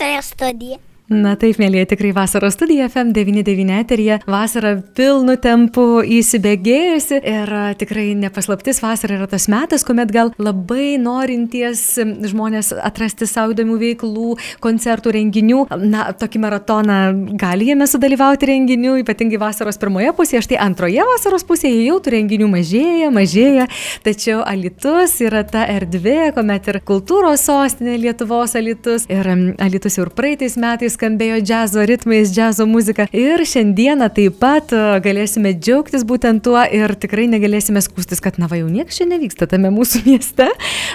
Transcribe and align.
vasaros 0.00 0.26
studija. 0.26 0.78
Na 1.10 1.32
taip, 1.34 1.56
mėlyje, 1.58 1.88
tikrai 1.90 2.12
vasaros 2.14 2.54
studija 2.54 2.84
FM99 2.86 3.78
eterija. 3.82 4.16
Vasara 4.30 4.76
pilnu 4.94 5.34
tempu 5.42 6.04
įsibėgėjusi 6.06 7.16
ir 7.26 7.50
tikrai 7.80 8.12
nepaslaptis 8.14 8.78
vasara 8.78 9.16
yra 9.16 9.26
tas 9.32 9.48
metas, 9.50 9.82
kuomet 9.82 10.12
gal 10.14 10.30
labai 10.38 11.00
norinties 11.02 11.82
žmonės 12.30 12.70
atrasti 12.78 13.26
savo 13.26 13.56
įdomių 13.56 13.78
veiklų, 13.80 14.36
koncertų, 14.62 15.14
renginių. 15.16 15.64
Na, 15.82 16.04
tokį 16.14 16.44
maratoną 16.44 17.00
gali 17.42 17.72
jame 17.72 17.90
sudalyvauti 17.90 18.52
renginių, 18.52 18.94
ypatingai 19.02 19.42
vasaros 19.42 19.82
pirmoje 19.82 20.14
pusėje, 20.14 20.44
štai 20.46 20.62
antroje 20.62 21.08
vasaros 21.10 21.42
pusėje 21.50 21.88
jau 21.88 21.98
tų 21.98 22.14
renginių 22.14 22.52
mažėja, 22.54 23.10
mažėja, 23.18 23.66
tačiau 24.06 24.44
Alitus 24.46 25.18
yra 25.26 25.42
ta 25.42 25.66
erdvė, 25.74 26.30
kuomet 26.38 26.70
ir 26.70 26.80
kultūros 26.86 27.50
sostinė 27.50 27.98
Lietuvos 28.06 28.54
Alitus 28.54 29.10
ir 29.10 29.34
Alitus 29.58 29.98
jau 29.98 30.06
ir 30.06 30.14
praeitais 30.14 30.54
metais 30.54 30.99
skambėjo 31.00 31.38
džiazo 31.40 31.84
ritmais, 31.88 32.28
džiazo 32.28 32.66
muzika. 32.68 33.06
Ir 33.16 33.40
šiandieną 33.48 34.10
taip 34.12 34.36
pat 34.42 34.72
e, 34.76 34.80
galėsime 35.00 35.54
džiaugtis 35.56 36.04
būtent 36.04 36.42
tuo 36.44 36.60
ir 36.60 36.92
tikrai 37.00 37.24
negalėsime 37.32 37.80
skūstis, 37.80 38.20
kad 38.20 38.36
na 38.40 38.50
va 38.50 38.58
jau 38.60 38.68
niekas 38.68 38.98
čia 39.00 39.06
nevyksta 39.08 39.48
tame 39.48 39.70
mūsų 39.72 40.02
mieste. 40.10 40.50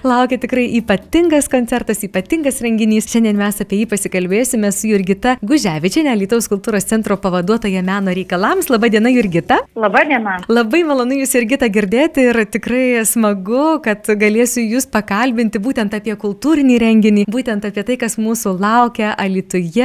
Laukia 0.05 0.37
tikrai 0.41 0.67
ypatingas 0.77 1.49
koncertas, 1.49 2.03
ypatingas 2.05 2.61
renginys. 2.61 3.09
Šiandien 3.09 3.39
mes 3.39 3.57
apie 3.63 3.79
jį 3.81 3.87
pasikalbėsime 3.95 4.69
su 4.75 4.91
Jurgita 4.91 5.39
Guževičiane, 5.41 6.13
Lietuvos 6.19 6.49
kultūros 6.51 6.85
centro 6.85 7.17
pavaduotoja 7.21 7.81
meno 7.85 8.13
reikalams. 8.13 8.69
Labadiena, 8.69 9.09
Jurgita. 9.09 9.63
Labadiena. 9.79 10.37
Labai 10.51 10.83
malonu 10.85 11.17
Jūs, 11.23 11.33
Jurgita, 11.39 11.71
girdėti 11.73 12.27
ir 12.29 12.43
tikrai 12.53 13.01
smagu, 13.09 13.79
kad 13.85 14.05
galėsiu 14.05 14.67
Jūs 14.67 14.85
pakalbinti 14.93 15.63
būtent 15.63 15.97
apie 15.97 16.13
kultūrinį 16.19 16.77
renginį, 16.85 17.27
būtent 17.31 17.65
apie 17.71 17.87
tai, 17.89 17.97
kas 18.05 18.19
mūsų 18.21 18.53
laukia 18.61 19.15
Alituje 19.17 19.84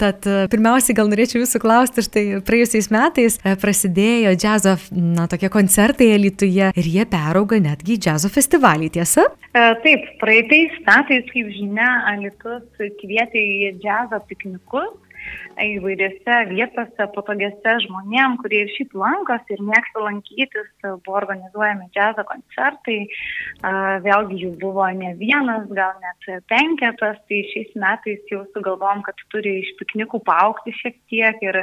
Tad 0.00 0.26
pirmiausiai 0.52 0.96
gal 0.96 1.10
norėčiau 1.10 1.42
jūsų 1.42 1.60
klausti, 1.62 2.04
štai 2.06 2.24
praėjusiais 2.46 2.90
metais 2.94 3.38
e, 3.40 3.54
prasidėjo 3.60 4.34
džiazo, 4.38 4.76
na, 4.94 5.28
tokie 5.30 5.50
koncertai 5.52 6.12
Lietuvoje 6.20 6.72
ir 6.80 6.90
jie 6.96 7.06
perauga 7.10 7.60
netgi 7.62 7.96
į 7.96 8.02
džiazo 8.06 8.30
festivalį, 8.32 8.90
tiesa? 8.98 9.26
E, 9.54 9.64
taip, 9.84 10.06
praeitais 10.22 10.74
metais, 10.86 11.26
kaip 11.30 11.52
žinia, 11.56 11.90
Alitus 12.12 12.90
kvietė 13.00 13.40
į 13.40 13.72
džiazo 13.82 14.20
piknikus 14.28 14.92
įvairiose 15.64 16.38
vietose, 16.50 17.06
patogiose 17.14 17.74
žmonėm, 17.86 18.38
kurie 18.42 18.64
ir 18.64 18.72
šiaip 18.74 18.94
lankosi 18.98 19.56
ir 19.56 19.62
mėgsta 19.66 20.02
lankytis, 20.02 20.70
buvo 20.82 21.18
organizuojami 21.20 21.90
džiazo 21.94 22.24
koncertai, 22.30 22.98
vėlgi 24.06 24.40
jų 24.44 24.52
buvo 24.62 24.88
ne 24.98 25.14
vienas, 25.20 25.68
gal 25.78 25.94
net 26.02 26.46
penketas, 26.50 27.20
tai 27.28 27.42
šiais 27.52 27.76
metais 27.78 28.24
jau 28.32 28.42
sugalvom, 28.54 29.04
kad 29.06 29.22
turi 29.34 29.60
iš 29.62 29.74
piknikų 29.80 30.24
paukti 30.26 30.74
šiek 30.80 30.98
tiek 31.12 31.46
ir, 31.46 31.62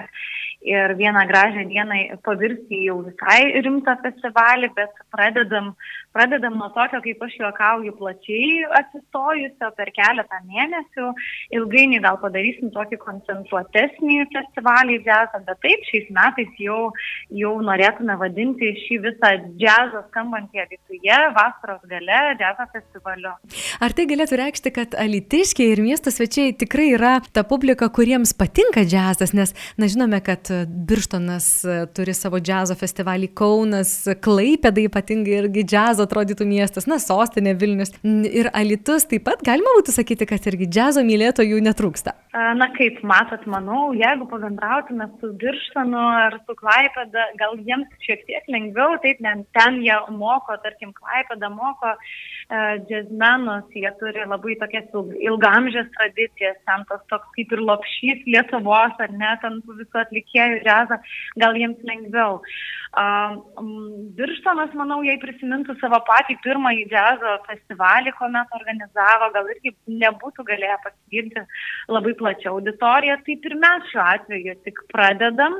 ir 0.62 0.96
vieną 1.00 1.26
gražią 1.32 1.66
dieną 1.70 2.00
pavirsti 2.26 2.84
jau 2.86 3.00
visai 3.08 3.62
rimtą 3.66 3.98
festivalį, 4.04 4.72
bet 4.78 5.04
pradedam, 5.14 5.74
pradedam 6.14 6.58
nuo 6.60 6.70
tokio, 6.76 7.02
kaip 7.04 7.24
aš 7.28 7.38
juokauju, 7.42 7.96
plačiai 8.00 8.66
atsistojusio 8.82 9.72
per 9.78 9.92
keletą 9.96 10.42
mėnesių, 10.48 11.12
ilgainiui 11.58 12.04
gal 12.06 12.22
padarysim 12.22 12.72
tokį 12.76 13.02
koncentruotę 13.02 13.72
platesnį 13.72 14.26
festivalį 14.32 15.00
džiazą, 15.06 15.42
bet 15.48 15.60
taip, 15.64 15.84
šiais 15.90 16.10
metais 16.14 16.52
jau, 16.60 16.92
jau 17.30 17.54
norėtume 17.64 18.16
vadinti 18.20 18.72
šį 18.86 19.00
visą 19.06 19.32
džiazą 19.60 20.04
skambantį 20.10 20.64
Alituje 20.66 21.20
vasaros 21.38 21.82
gale 21.90 22.20
džiazo 22.40 22.68
festivaliu. 22.74 23.34
Ar 23.82 23.96
tai 23.96 24.06
galėtų 24.10 24.40
reikšti, 24.42 24.74
kad 24.76 24.98
alitiškiai 25.00 25.72
ir 25.74 25.84
miesto 25.86 26.14
svečiai 26.14 26.54
tikrai 26.58 26.92
yra 26.98 27.14
ta 27.34 27.44
publika, 27.48 27.90
kuriems 27.90 28.36
patinka 28.38 28.84
džiazas, 28.86 29.34
nes 29.38 29.56
na, 29.80 29.90
žinome, 29.92 30.22
kad 30.26 30.51
Birštonas 30.90 31.48
turi 31.96 32.16
savo 32.18 32.40
džiazo 32.42 32.76
festivalį 32.80 33.32
Kaunas, 33.38 33.94
Klaipėda 34.24 34.84
ypatingai 34.86 35.38
irgi 35.44 35.66
džiazo 35.68 36.08
atrodytų 36.08 36.48
miestas, 36.50 36.88
na, 36.90 37.00
sostinė 37.02 37.56
Vilnius 37.60 37.94
ir 38.04 38.52
Alitus 38.58 39.08
taip 39.10 39.26
pat 39.28 39.44
galima 39.46 39.76
būtų 39.80 39.96
sakyti, 39.96 40.28
kad 40.30 40.50
irgi 40.52 40.70
džiazo 40.72 41.06
mylėtojų 41.08 41.62
netrūksta. 41.68 42.16
Na 42.32 42.70
kaip 42.78 43.02
matot, 43.08 43.44
manau, 43.52 43.92
jeigu 43.98 44.28
pabendrautume 44.32 45.10
su 45.20 45.34
Birštanu 45.40 46.04
ar 46.26 46.38
su 46.46 46.56
Klaipeda, 46.60 47.28
gal 47.40 47.58
jiems 47.60 47.90
šiek 48.06 48.24
tiek 48.28 48.52
lengviau, 48.52 48.96
taip, 49.04 49.20
nes 49.24 49.44
ten 49.58 49.82
jie 49.84 49.98
moko, 50.16 50.56
tarkim, 50.64 50.94
Klaipeda 50.96 51.52
moko 51.52 51.92
uh, 51.92 52.06
džiazmenus, 52.88 53.68
jie 53.76 53.92
turi 54.00 54.24
labai 54.28 54.56
tokias 54.60 54.88
ilgamžės 55.24 55.88
tradicijas, 55.96 56.58
ten 56.68 56.84
tas 56.90 57.04
toks 57.12 57.30
kaip 57.38 57.54
ir 57.56 57.62
lopšys 57.70 58.26
Lietuvos, 58.28 58.98
ar 59.00 59.14
ne, 59.16 59.32
ten 59.44 59.62
visų 59.68 60.02
atlikėjų 60.04 60.41
džiazą, 60.62 61.02
gal 61.42 61.58
jiems 61.60 61.82
lengviau. 61.88 62.40
Uh, 62.92 63.62
Birštanas, 64.18 64.74
manau, 64.76 65.00
jei 65.08 65.16
prisimintų 65.22 65.78
savo 65.80 66.02
patį 66.04 66.36
pirmąjį 66.44 66.90
džiazo 66.92 67.38
festivalį, 67.46 68.12
kuomet 68.18 68.52
organizavo, 68.58 69.30
gal 69.32 69.48
irgi 69.54 69.72
nebūtų 69.88 70.44
galėję 70.50 70.76
pasigirti 70.84 71.46
labai 71.88 72.12
plačią 72.20 72.52
auditoriją, 72.52 73.16
tai 73.24 73.38
pirmiausia, 73.46 73.72
mes 73.72 73.90
šiuo 73.92 74.04
atveju 74.04 74.56
tik 74.66 74.82
pradedam 74.92 75.58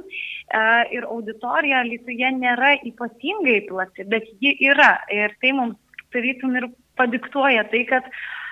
ir 0.96 1.08
auditorija 1.08 1.84
Lietuvoje 1.88 2.32
nėra 2.38 2.74
ypatingai 2.88 3.60
plati, 3.70 4.06
bet 4.12 4.28
ji 4.44 4.56
yra. 4.72 4.94
Ir 5.14 5.36
tai 5.42 5.54
mums 5.58 5.78
tarytum 6.14 6.56
ir 6.60 6.70
padiktuoja 7.00 7.66
tai, 7.72 7.86
kad 7.90 8.08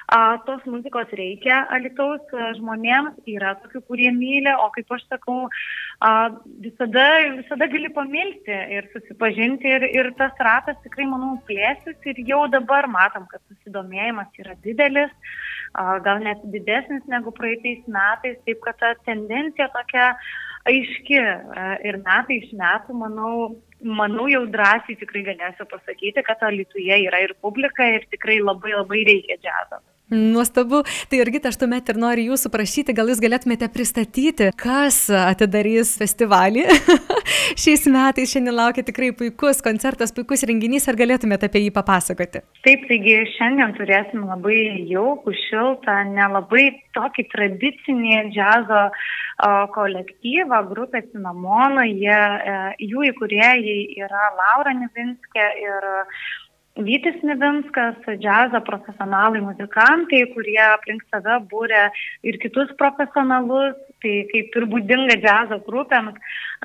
a, 0.09 0.37
tos 0.45 0.63
muzikos 0.65 1.11
reikia 1.17 1.61
Alitaus 1.75 2.33
žmonėms, 2.57 3.19
yra 3.29 3.55
tokių, 3.63 3.83
kurie 3.89 4.09
myli, 4.15 4.51
o 4.51 4.69
kaip 4.75 4.91
aš 4.95 5.05
sakau, 5.07 5.45
a, 6.01 6.11
visada, 6.65 7.05
visada 7.37 7.69
gali 7.71 7.91
pamilti 7.93 8.57
ir 8.77 8.89
susipažinti 8.95 9.69
ir, 9.77 9.87
ir 9.93 10.11
tas 10.19 10.33
ratas 10.49 10.79
tikrai, 10.85 11.07
manau, 11.11 11.37
plėsis 11.49 12.11
ir 12.11 12.23
jau 12.27 12.45
dabar 12.51 12.89
matom, 12.89 13.29
kad 13.31 13.43
susidomėjimas 13.47 14.43
yra 14.43 14.57
didelis 14.65 15.13
gal 16.03 16.19
net 16.23 16.41
didesnis 16.51 17.03
negu 17.07 17.31
praeitais 17.31 17.81
metais, 17.87 18.37
taip 18.45 18.61
kad 18.65 18.77
ta 18.79 18.93
tendencija 19.05 19.69
tokia 19.73 20.15
aiški 20.69 21.19
ir 21.87 21.99
metai 22.03 22.39
iš 22.39 22.51
metų, 22.57 22.95
manau, 23.03 23.33
manau 23.83 24.27
jau 24.27 24.45
drąsiai 24.49 24.97
tikrai 24.99 25.23
galėsiu 25.29 25.65
pasakyti, 25.69 26.23
kad 26.25 26.41
Lietuvoje 26.51 26.99
yra 27.05 27.21
ir 27.23 27.35
publika 27.41 27.85
ir 27.85 28.05
tikrai 28.11 28.39
labai 28.41 28.75
labai 28.75 29.05
reikia 29.07 29.37
džiazo. 29.37 29.81
Nuostabu. 30.09 30.81
Tai 31.09 31.19
irgi 31.21 31.41
aš 31.45 31.59
tuomet 31.61 31.89
ir 31.91 31.99
noriu 32.01 32.31
jūsų 32.31 32.49
prašyti, 32.53 32.95
gal 32.97 33.11
jūs 33.11 33.21
galėtumėte 33.21 33.69
pristatyti, 33.69 34.49
kas 34.57 35.03
atidarys 35.13 35.93
festivalį. 35.99 36.65
Šiais 37.61 37.85
metais 37.91 38.33
šiandien 38.33 38.57
laukia 38.57 38.83
tikrai 38.85 39.11
puikus 39.13 39.61
koncertas, 39.65 40.13
puikus 40.15 40.45
renginys, 40.49 40.89
ar 40.89 40.97
galėtumėte 40.97 41.49
apie 41.49 41.61
jį 41.67 41.73
papasakoti? 41.75 42.41
Taip, 42.65 42.87
taigi 42.89 43.19
šiandien 43.35 43.75
turėsim 43.77 44.25
labai 44.25 44.59
jaukų, 44.89 45.35
šiltą, 45.45 46.01
nelabai 46.15 46.67
tokį 46.97 47.27
tradicinį 47.35 48.23
džiazo 48.33 48.83
kolektyvą, 49.77 50.63
grupę 50.73 51.05
Cinamono. 51.11 51.85
Jie, 51.85 52.17
e, 52.17 52.57
jų 52.89 53.05
įkūrėjai 53.13 53.77
yra 54.03 54.25
Laura 54.35 54.73
Nivinskė 54.75 55.45
ir 55.63 55.87
Vytis 56.77 57.17
Nivinskas, 57.25 57.97
džiazo 58.21 58.61
profesionalai 58.63 59.41
muzikantai, 59.43 60.21
kurie 60.33 60.61
aplink 60.63 61.01
save 61.09 61.39
būrė 61.51 61.89
ir 62.23 62.37
kitus 62.39 62.69
profesionalus, 62.79 63.75
tai 63.99 64.13
kaip 64.29 64.55
ir 64.55 64.67
būdinga 64.71 65.17
džiazo 65.19 65.59
grupėms, 65.65 66.15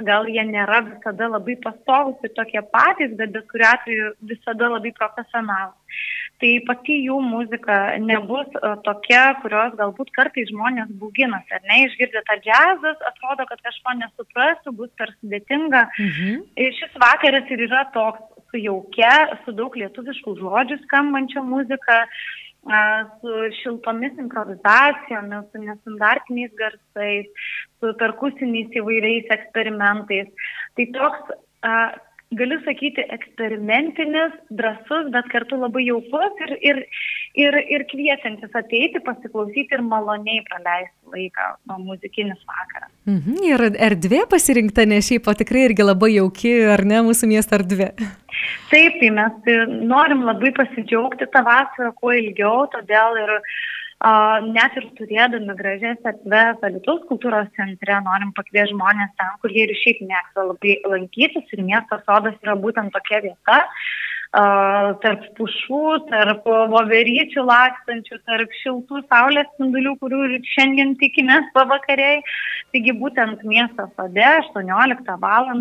gal 0.07 0.29
jie 0.31 0.45
nėra 0.47 0.83
visada 0.87 1.31
labai 1.33 1.57
pastovus 1.65 2.21
ir 2.23 2.35
tokie 2.37 2.63
patys, 2.75 3.17
bet 3.19 3.33
bet 3.35 3.49
kuriu 3.51 3.67
atveju 3.71 4.13
visada 4.31 4.71
labai 4.77 4.93
profesionalus. 4.95 5.81
Tai 6.43 6.51
pati 6.67 6.97
jų 7.07 7.17
muzika 7.23 7.95
nebus 8.03 8.51
e, 8.59 8.71
tokia, 8.87 9.23
kurios 9.43 9.77
galbūt 9.79 10.11
kartais 10.17 10.51
žmonės 10.51 10.91
būginasi, 11.01 11.55
ar 11.55 11.63
ne, 11.71 11.85
išgirdę 11.87 12.25
tą 12.27 12.37
džiazas, 12.43 12.99
atrodo, 13.11 13.47
kad 13.51 13.63
kažko 13.63 13.95
nesuprastų, 14.01 14.75
bus 14.75 14.91
per 14.99 15.15
sudėtinga. 15.21 15.87
Mhm. 15.95 16.43
Ir 16.59 16.75
šis 16.81 16.99
vakaras 17.01 17.51
ir 17.55 17.67
yra 17.69 17.85
toks 17.95 18.34
su 18.55 18.63
jaukia, 18.63 19.41
su 19.45 19.53
daug 19.59 19.75
lietuviškų 19.75 20.37
žodžių 20.39 20.79
skambančia 20.85 21.43
muzika, 21.43 22.05
su 23.21 23.33
šiltomis 23.61 24.15
improvizacijomis, 24.23 25.51
su 25.51 25.61
nestandartiniais 25.67 26.55
garsais, 26.57 27.51
su 27.83 27.93
perkusiniais 28.01 28.79
įvairiais 28.79 29.29
eksperimentais. 29.35 30.31
Tai 30.79 30.87
toks 30.95 31.35
galiu 32.39 32.59
sakyti, 32.65 33.05
eksperimentinis, 33.15 34.39
drasus, 34.51 35.11
bet 35.15 35.29
kartu 35.35 35.59
labai 35.61 35.85
jaukus 35.87 36.41
ir, 36.47 36.55
ir, 36.71 36.81
ir, 37.39 37.57
ir 37.71 37.85
kviečiantis 37.91 38.55
ateiti, 38.57 39.03
pasiklausyti 39.05 39.77
ir 39.77 39.83
maloniai 39.85 40.43
praleisti 40.49 41.15
laiką, 41.15 41.49
o 41.71 41.79
muzikinis 41.83 42.41
vakaras. 42.49 42.91
Mhm, 43.11 43.39
ir 43.51 43.67
erdvė 43.91 44.25
pasirinkta, 44.31 44.87
ne 44.89 45.01
šiaip, 45.05 45.29
o 45.29 45.37
tikrai 45.37 45.67
irgi 45.69 45.87
labai 45.87 46.15
jauki, 46.17 46.55
ar 46.75 46.85
ne, 46.89 47.03
mūsų 47.09 47.31
miesto 47.35 47.59
erdvė. 47.59 47.93
Taip, 48.71 48.99
tai 49.01 49.11
mes 49.15 49.55
norim 49.87 50.25
labai 50.27 50.55
pasidžiaugti 50.57 51.31
tą 51.33 51.45
vasarą 51.47 51.93
kuo 51.99 52.15
ilgiau, 52.17 52.67
todėl 52.73 53.21
ir 53.23 53.39
net 54.53 54.75
ir 54.77 54.89
turėdami 54.99 55.55
gražias 55.57 56.01
atves 56.05 56.65
Alitus 56.67 57.05
kultūros 57.09 57.49
centre, 57.57 58.01
norim 58.05 58.35
pakviesti 58.37 58.75
žmonės 58.75 59.15
ten, 59.17 59.31
kur 59.41 59.55
jie 59.55 59.65
ir 59.69 59.77
šiaip 59.81 60.03
mėgsta 60.05 60.45
labai 60.51 60.75
lankytis 60.85 61.55
ir 61.57 61.63
miesto 61.65 62.01
sodas 62.05 62.37
yra 62.43 62.57
būtent 62.59 62.93
tokia 62.93 63.23
vieta, 63.25 63.61
tarp 64.35 65.27
pušų, 65.39 65.83
tarp 66.11 66.47
voveryčių 66.73 67.45
lakstančių, 67.47 68.19
tarp 68.27 68.57
šiltų 68.63 69.03
saulės 69.07 69.47
spindulių, 69.55 69.95
kurių 70.01 70.41
šiandien 70.55 70.97
tikimės 70.99 71.47
pavakariai. 71.55 72.23
Taigi 72.75 72.91
būtent 72.99 73.45
miesto 73.47 73.87
sode 73.95 74.25
18 74.25 75.19
val. 75.23 75.53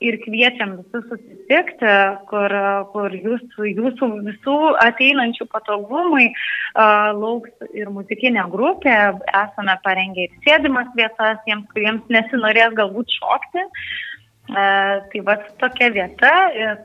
ir 0.00 0.18
kviečiam 0.20 0.76
visus 0.76 1.06
susitikti, 1.08 1.92
kur, 2.28 2.52
kur 2.92 3.14
jūsų, 3.16 3.64
jūsų 3.64 4.08
visų 4.26 4.56
ateinančių 4.84 5.46
patogumai 5.48 6.26
uh, 6.28 7.16
lauks 7.16 7.50
ir 7.72 7.88
muzikinė 7.88 8.44
grupė. 8.52 9.16
Esame 9.32 9.78
parengę 9.84 10.26
ir 10.26 10.36
sėdimas 10.44 10.92
vietas 10.96 11.40
tiems, 11.46 11.64
kuriems 11.72 12.04
nesinorės 12.12 12.76
galbūt 12.76 13.16
šokti. 13.16 13.64
Uh, 13.64 14.15
tai 14.46 15.22
va 15.26 15.36
tokia 15.60 15.90
vieta, 15.94 16.32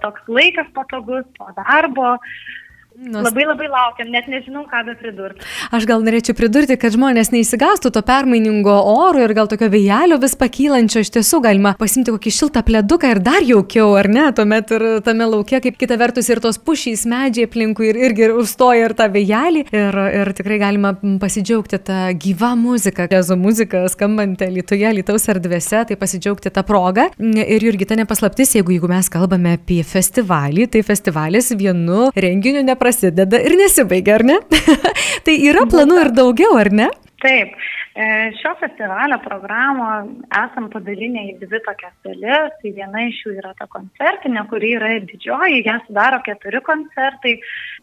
toks 0.02 0.26
laikas 0.28 0.70
patogus 0.74 1.26
po 1.38 1.52
darbo, 1.58 2.16
Nus... 3.02 3.24
Labai 3.26 3.48
labai 3.48 3.66
laukiam, 3.66 4.12
net 4.14 4.28
nežinau, 4.30 4.62
ką 4.70 4.84
be 4.86 4.94
pridurti. 4.94 5.42
Aš 5.74 5.88
gal 5.90 6.04
norėčiau 6.06 6.36
pridurti, 6.38 6.76
kad 6.78 6.94
žmonės 6.94 7.32
neįsigastų 7.34 7.90
to 7.96 8.02
permainingo 8.06 8.76
oro 8.92 9.24
ir 9.26 9.32
gal 9.34 9.48
tokio 9.50 9.72
vėjelio 9.74 10.20
vis 10.22 10.36
pakylančio. 10.38 11.02
Iš 11.02 11.10
tiesų 11.16 11.40
galima 11.42 11.72
pasimti 11.80 12.14
kokį 12.14 12.34
šiltą 12.36 12.62
pleduką 12.68 13.10
ir 13.16 13.22
dar 13.26 13.42
jaukiau, 13.42 13.96
ar 13.98 14.06
ne? 14.06 14.28
Tuomet 14.38 14.74
ir 14.78 14.86
tame 15.08 15.26
laukia, 15.32 15.58
kaip 15.64 15.80
kita 15.82 15.98
vertus, 15.98 16.30
ir 16.30 16.44
tos 16.44 16.60
pušys 16.62 17.08
medžiai 17.10 17.48
aplinkui 17.50 17.88
ir, 17.90 18.00
irgi 18.06 18.28
užstoja 18.44 18.92
ir 18.92 18.96
tą 19.00 19.10
vėjelį. 19.16 19.66
Ir, 19.74 20.00
ir 20.22 20.34
tikrai 20.38 20.62
galima 20.62 20.94
pasidžiaugti 21.24 21.82
tą 21.90 22.04
gyvą 22.22 22.52
muziką, 22.62 23.10
jezo 23.10 23.40
muziką 23.40 23.88
skambantį 23.96 24.52
Lietuvoje, 24.60 24.94
Lietuvos 25.00 25.26
erdvėse, 25.34 25.82
tai 25.90 25.98
pasidžiaugti 25.98 26.54
tą 26.54 26.62
progą. 26.70 27.10
Ir 27.18 27.66
Jurgita 27.66 27.98
nepaslaptis, 27.98 28.54
jeigu, 28.60 28.78
jeigu 28.78 28.94
mes 28.94 29.10
kalbame 29.10 29.58
apie 29.58 29.82
festivalį, 29.82 30.70
tai 30.70 30.86
festivalis 30.86 31.50
vienu 31.58 32.12
renginiu 32.14 32.62
nepaslaptis 32.62 32.91
prasideda 32.92 33.40
ir 33.40 33.56
nesibaigia, 33.60 34.20
ar 34.20 34.28
ne? 34.28 34.40
tai 35.26 35.38
yra 35.48 35.64
planų 35.72 36.02
ir 36.04 36.12
daugiau, 36.18 36.58
ar 36.60 36.70
ne? 36.76 36.90
Taip, 37.22 37.54
e, 37.94 38.06
šio 38.40 38.52
festivalio 38.60 39.20
programą 39.22 39.90
esam 40.42 40.68
padalinę 40.74 41.28
į 41.30 41.36
dvi 41.44 41.60
tokias 41.68 41.94
dalis. 42.08 42.56
Tai 42.64 42.72
viena 42.80 43.06
iš 43.08 43.22
jų 43.26 43.36
yra 43.38 43.54
ta 43.60 43.70
koncertinė, 43.72 44.44
kuri 44.50 44.74
yra 44.80 44.96
didžioji, 45.06 45.62
ją 45.68 45.78
sudaro 45.86 46.20
keturi 46.26 46.64
koncertai. 46.66 47.38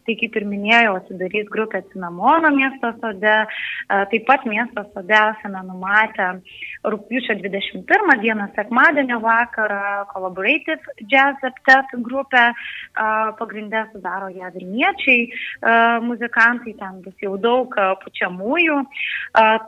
Tai 0.09 0.15
kaip 0.17 0.37
ir 0.39 0.45
minėjau, 0.49 0.95
atsidarys 0.97 1.49
grupė 1.53 1.83
Cinamono 1.91 2.49
miesto 2.55 2.89
sode. 2.97 3.33
E, 3.45 3.97
taip 4.09 4.23
pat 4.25 4.45
miesto 4.49 4.81
sode 4.89 5.13
esame 5.13 5.59
numatę 5.67 6.29
rūpiučio 6.81 7.35
21 7.37 8.15
dieną, 8.23 8.47
sekmadienio 8.55 9.19
vakarą, 9.21 10.07
Collaborative 10.09 10.95
Jazz 11.11 11.37
Septet 11.43 11.93
grupę. 12.07 12.47
E, 12.49 13.11
pagrindę 13.37 13.83
sudaro 13.91 14.31
ją 14.33 14.49
Vilniečiai 14.55 15.29
muzikantai, 16.01 16.73
ten 16.79 17.03
bus 17.05 17.21
jau 17.21 17.35
daug 17.37 17.77
pučiamųjų. 18.01 18.79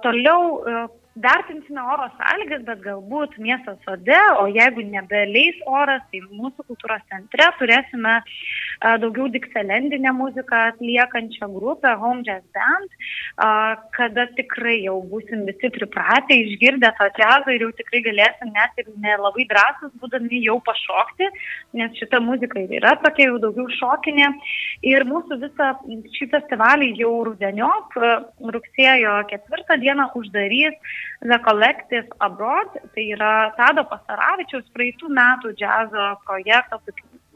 Toliau 0.01 0.89
vertinsime 1.15 1.81
oro 1.93 2.07
sąlygas, 2.15 2.63
bet 2.67 2.83
galbūt 2.85 3.35
miesto 3.43 3.75
sode, 3.85 4.19
o 4.39 4.47
jeigu 4.47 4.83
nebeleis 4.87 5.59
oras, 5.67 6.03
tai 6.11 6.21
mūsų 6.23 6.65
kultūros 6.69 7.03
centre 7.11 7.49
turėsime 7.59 8.15
daugiau 8.81 9.27
dikselendinę 9.29 10.11
muziką 10.13 10.55
atliekančią 10.55 11.53
grupę 11.53 11.95
Home 11.95 12.23
Jazz 12.23 12.43
Band, 12.53 12.91
kada 13.97 14.27
tikrai 14.37 14.83
jau 14.83 15.01
busim 15.03 15.45
visi 15.45 15.69
pripratę, 15.69 16.33
išgirdę 16.33 16.89
tą 16.99 17.09
džiazą 17.17 17.53
ir 17.55 17.65
jau 17.67 17.71
tikrai 17.77 18.01
galėsim 18.07 18.53
net 18.55 18.81
ir 18.81 18.89
nelabai 19.05 19.45
drąsus 19.51 19.93
būdami 20.01 20.41
jau 20.45 20.57
pašokti, 20.65 21.29
nes 21.77 21.93
šita 21.99 22.19
muzika 22.19 22.59
ir 22.59 22.73
yra 22.81 22.95
tokia 23.03 23.29
jau 23.29 23.37
daugiau 23.45 23.69
šokinė. 23.77 24.31
Ir 24.93 25.05
mūsų 25.05 25.37
visą 25.45 25.71
šį 26.17 26.29
festivalį 26.33 26.91
jau 27.03 27.13
rudeniop, 27.29 27.93
rugsėjo 28.57 29.15
ketvirtą 29.29 29.77
dieną 29.83 30.09
uždarys 30.17 30.97
The 31.21 31.37
Collective 31.45 32.07
Abroad, 32.19 32.73
tai 32.95 33.11
yra 33.13 33.53
Tado 33.57 33.85
Pasaravičiaus 33.85 34.65
praeitų 34.73 35.13
metų 35.13 35.53
džiazo 35.59 36.07
projekto 36.25 36.81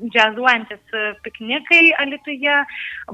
džiazuojantis 0.04 0.96
piknikai 1.24 1.94
Alituje 2.04 2.56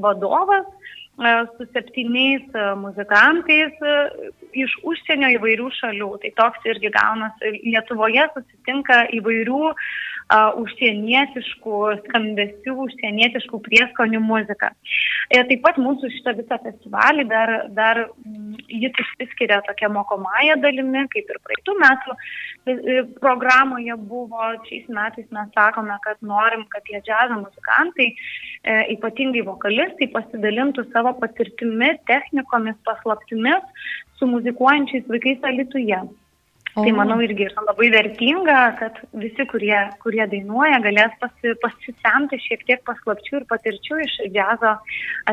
vadovas 0.01 0.65
e, 0.67 1.33
su 1.57 1.67
septyniais 1.73 2.47
e, 2.55 2.67
muzikantais 2.81 3.83
e, 3.85 3.97
iš 4.63 4.73
užsienio 4.87 5.31
įvairių 5.37 5.69
šalių. 5.79 6.11
Tai 6.23 6.31
toks 6.39 6.71
irgi 6.73 6.93
gaunasi. 6.95 7.53
Lietuvoje 7.67 8.25
susitinka 8.33 9.03
įvairių 9.19 9.61
uh, 9.69 9.85
užsienietiškų 10.31 11.77
skambesių, 12.05 12.75
užsienietiškų 12.85 13.59
prieskonių 13.67 14.21
muziką. 14.23 14.71
Ir 15.31 15.47
taip 15.49 15.63
pat 15.65 15.79
mūsų 15.81 16.11
šitą 16.15 16.35
visą 16.39 16.57
festivalį 16.63 17.27
dar, 17.29 17.53
dar 17.75 18.05
jis 18.71 19.01
išsiskiria 19.03 19.59
tokia 19.67 19.89
mokomąją 19.91 20.57
dalimi, 20.63 21.03
kaip 21.13 21.29
ir 21.33 21.39
praeitų 21.45 21.75
metų 21.81 22.15
e, 22.15 22.73
e, 22.73 23.03
programoje 23.23 23.97
buvo. 24.11 24.51
Šiais 24.67 24.87
metais 24.93 25.27
mes 25.35 25.51
sakome, 25.57 25.97
kad 26.05 26.21
norim, 26.33 26.65
kad 26.71 26.85
tie 26.87 27.01
džiazo 27.01 27.41
muzikantai, 27.41 28.09
e, 28.63 28.79
ypatingai 28.95 29.43
vokalistai, 29.47 30.11
pasidalintų 30.15 30.87
savo 30.91 31.13
patirtimi, 31.21 31.93
technikomis, 32.09 32.79
paslaptimis 32.87 33.87
su 34.19 34.29
muzikuojančiais 34.29 35.07
vaikais 35.09 35.47
Alituje. 35.51 36.01
O. 36.71 36.85
Tai 36.85 36.91
manau 36.95 37.17
irgi 37.19 37.49
yra 37.49 37.63
labai 37.65 37.89
vertinga, 37.91 38.59
kad 38.79 38.99
visi, 39.19 39.43
kurie, 39.51 39.75
kurie 39.99 40.23
dainuoja, 40.31 40.77
galės 40.85 41.17
pasi, 41.19 41.51
pasisemti 41.59 42.39
šiek 42.39 42.63
tiek 42.69 42.83
paslapčių 42.87 43.41
ir 43.41 43.47
patirčių 43.49 43.99
iš 44.05 44.13
džiazo 44.31 44.71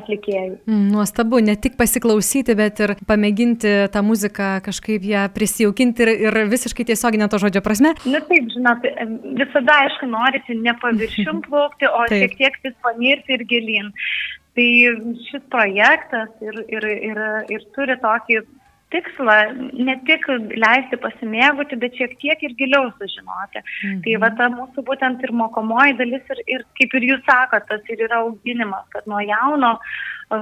atlikėjų. 0.00 0.56
Mm, 0.66 0.88
nuostabu, 0.96 1.38
ne 1.44 1.54
tik 1.54 1.76
pasiklausyti, 1.78 2.56
bet 2.58 2.82
ir 2.82 2.94
pamėginti 3.06 3.74
tą 3.94 4.02
muziką 4.02 4.50
kažkaip 4.66 5.06
ją 5.06 5.28
prisijaukinti 5.36 6.06
ir, 6.08 6.12
ir 6.26 6.40
visiškai 6.50 6.88
tiesioginė 6.90 7.30
to 7.30 7.38
žodžio 7.44 7.62
prasme. 7.62 7.94
Na 8.10 8.22
taip, 8.26 8.50
žinot, 8.56 8.90
visada 9.38 9.78
aišku 9.84 10.10
norisi 10.10 10.58
ne 10.58 10.74
paviršium 10.82 11.42
plaukti, 11.46 11.86
o 11.86 12.02
taip. 12.10 12.24
šiek 12.24 12.38
tiek 12.42 12.60
vis 12.66 12.78
panirti 12.82 13.38
ir 13.38 13.46
gilin. 13.46 13.94
Tai 14.58 14.70
šis 15.28 15.42
projektas 15.54 16.32
ir, 16.42 16.64
ir, 16.66 16.84
ir, 17.12 17.26
ir 17.54 17.66
turi 17.76 17.94
tokį 18.02 18.40
tikslą 18.94 19.36
ne 19.76 19.94
tik 20.08 20.26
leisti 20.56 20.98
pasimėgauti, 21.02 21.78
bet 21.80 21.96
šiek 22.00 22.14
tiek 22.22 22.44
ir 22.46 22.54
giliau 22.58 22.90
sužinoti. 22.98 23.62
Mhm. 23.62 24.02
Tai 24.04 24.18
va 24.24 24.30
ta 24.40 24.50
mūsų 24.52 24.84
būtent 24.90 25.24
ir 25.24 25.34
mokomoji 25.42 25.98
dalis 26.00 26.34
ir, 26.34 26.44
ir 26.56 26.66
kaip 26.80 26.94
ir 26.98 27.08
jūs 27.12 27.24
sakote, 27.28 27.66
tas 27.72 27.92
ir 27.92 28.06
yra 28.08 28.22
auginimas, 28.24 28.86
kad 28.94 29.08
nuo 29.10 29.20
jauno 29.24 29.76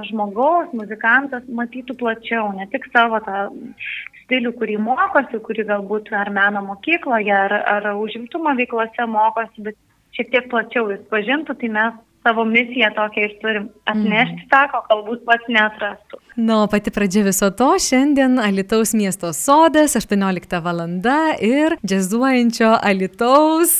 žmogaus, 0.07 0.71
muzikantas 0.75 1.43
matytų 1.47 1.95
plačiau, 1.99 2.51
ne 2.55 2.67
tik 2.71 2.87
savo 2.91 3.19
tą 3.23 3.47
stilių, 4.23 4.51
kurį 4.59 4.77
mokosi, 4.83 5.39
kurį 5.43 5.67
galbūt 5.69 6.11
ar 6.11 6.31
meno 6.35 6.63
mokykloje, 6.65 7.31
ar, 7.31 7.55
ar 7.75 7.91
užimtumo 7.95 8.51
veiklose 8.59 9.07
mokosi, 9.07 9.63
bet 9.69 9.79
šiek 10.17 10.33
tiek 10.33 10.49
plačiau 10.51 10.91
jis 10.91 11.03
pažintų, 11.11 11.55
tai 11.61 11.71
mes 11.77 12.03
savo 12.27 12.43
misiją 12.43 12.91
tokią 12.95 13.23
ir 13.23 13.35
turim 13.41 13.67
atnešti 13.87 14.41
mm. 14.43 14.49
tą, 14.51 14.65
ko 14.73 14.83
galbūt 14.89 15.23
pats 15.29 15.51
neatrastų. 15.51 16.19
Na, 16.37 16.59
o 16.63 16.67
pati 16.69 16.91
pradžia 16.93 17.23
viso 17.25 17.47
to 17.49 17.65
šiandien 17.81 18.37
Alitaus 18.37 18.91
miesto 18.93 19.31
sodas, 19.33 19.95
18 19.97 20.59
val. 20.61 20.81
ir 21.41 21.75
džiazuojančio 21.81 22.77
Alitaus 22.81 23.79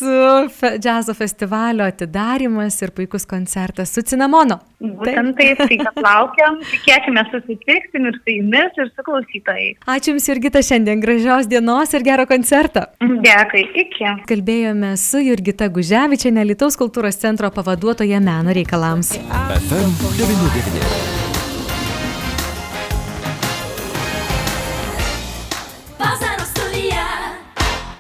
fe, 0.58 0.72
džiazo 0.80 1.14
festivalio 1.14 1.86
atidarimas 1.86 2.82
ir 2.82 2.92
puikus 2.92 3.26
koncertas 3.30 3.94
su 3.94 4.02
Cinamono. 4.02 4.58
Būtent 4.82 5.38
taip, 5.38 5.62
tai 5.62 5.78
kad 5.84 6.02
laukiam, 6.02 6.58
tikėkime 6.72 7.24
susitiksim 7.30 8.10
ir 8.10 8.18
su 8.24 8.36
jumis, 8.40 8.82
ir 8.82 8.90
su 8.90 9.06
klausytojais. 9.06 9.78
Ačiū 9.86 10.16
Jums, 10.16 10.26
Jurgita, 10.32 10.64
šiandien 10.66 11.04
gražios 11.04 11.50
dienos 11.52 11.94
ir 11.94 12.06
gero 12.08 12.26
koncerto. 12.26 12.88
Dėkui, 13.02 13.68
iki. 13.84 14.16
Kalbėjome 14.32 14.96
su 14.98 15.22
Jurgita 15.22 15.70
Guževičiane, 15.70 16.42
Alitaus 16.42 16.80
kultūros 16.82 17.22
centro 17.22 17.54
pavaduotoje 17.54 18.18
meno 18.18 18.58
reikalams. 18.58 19.14
FM 19.14 19.94
99. 20.18 21.17